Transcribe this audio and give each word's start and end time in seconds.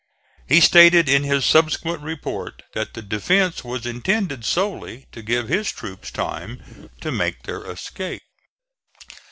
He 0.47 0.61
stated 0.61 1.07
in 1.07 1.21
his 1.23 1.45
subsequent 1.45 2.01
report 2.01 2.63
that 2.73 2.95
the 2.95 3.03
defence 3.03 3.63
was 3.63 3.85
intended 3.85 4.43
solely 4.45 5.05
to 5.11 5.21
give 5.21 5.47
his 5.47 5.71
troops 5.71 6.09
time 6.09 6.89
to 7.01 7.11
make 7.11 7.43
their 7.43 7.63
escape. 7.69 8.23